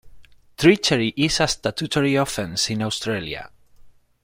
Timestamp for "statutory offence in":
1.47-2.81